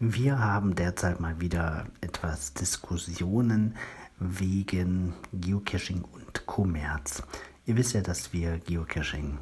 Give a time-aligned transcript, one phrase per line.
[0.00, 3.74] Wir haben derzeit mal wieder etwas Diskussionen
[4.20, 7.24] wegen Geocaching und Kommerz.
[7.66, 9.38] Ihr wisst ja, dass wir Geocaching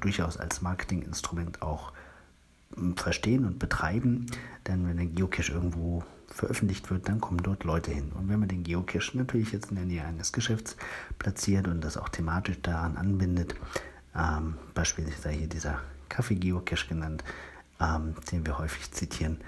[0.00, 1.94] durchaus als Marketinginstrument auch
[2.74, 4.26] hm, verstehen und betreiben.
[4.66, 8.12] Denn wenn ein Geocache irgendwo veröffentlicht wird, dann kommen dort Leute hin.
[8.12, 10.76] Und wenn man den Geocache natürlich jetzt in der Nähe eines Geschäfts
[11.18, 13.54] platziert und das auch thematisch daran anbindet,
[14.14, 17.24] ähm, beispielsweise hier dieser Kaffee-Geocache genannt,
[17.80, 19.38] ähm, den wir häufig zitieren,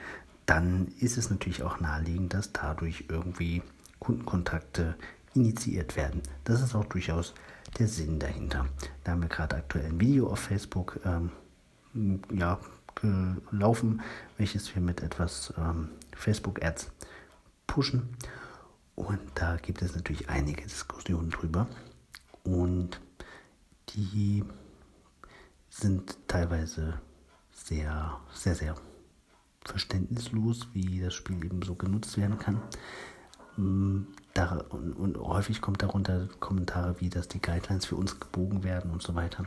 [0.49, 3.63] dann ist es natürlich auch naheliegend, dass dadurch irgendwie
[3.99, 4.97] Kundenkontakte
[5.35, 6.23] initiiert werden.
[6.45, 7.35] Das ist auch durchaus
[7.79, 8.67] der Sinn dahinter.
[9.05, 11.31] Da haben wir gerade aktuell ein Video auf Facebook ähm,
[12.33, 12.59] ja,
[12.95, 14.01] gelaufen,
[14.39, 16.93] welches wir mit etwas ähm, Facebook-Ads
[17.67, 18.17] pushen.
[18.95, 21.69] Und da gibt es natürlich einige Diskussionen drüber.
[22.43, 23.03] Und
[23.91, 24.45] die
[25.69, 26.99] sind teilweise
[27.53, 28.77] sehr, sehr, sehr
[29.69, 32.61] verständnislos, wie das Spiel eben so genutzt werden kann.
[33.57, 38.65] Mm, da, und, und, häufig kommt darunter Kommentare wie, dass die Guidelines für uns gebogen
[38.65, 39.45] werden und so weiter.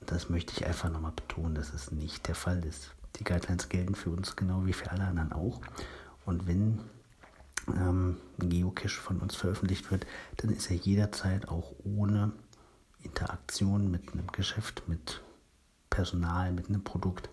[0.00, 2.94] Und das möchte ich einfach nochmal betonen, dass es nicht der Fall ist.
[3.16, 5.60] Die Guidelines gelten für uns genau wie für alle anderen auch.
[6.24, 6.80] Und wenn
[7.68, 10.06] ähm, ein Geocache von uns veröffentlicht wird,
[10.38, 12.32] dann ist er jederzeit auch ohne
[13.02, 15.22] Interaktion mit einem Geschäft, mit
[15.88, 17.28] Personal, mit einem Produkt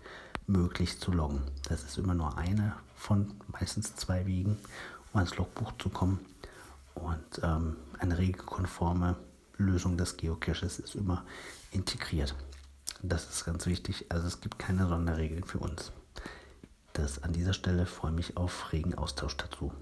[0.48, 1.42] möglich zu loggen.
[1.68, 4.58] Das ist immer nur eine von meistens zwei Wegen,
[5.12, 6.18] um ans Logbuch zu kommen.
[6.94, 9.16] Und ähm, eine regelkonforme
[9.56, 11.24] Lösung des Geocaches ist immer
[11.70, 12.34] integriert.
[13.02, 14.06] Das ist ganz wichtig.
[14.08, 15.92] Also es gibt keine Sonderregeln für uns.
[16.92, 19.72] Das an dieser Stelle freue mich auf regen Austausch dazu.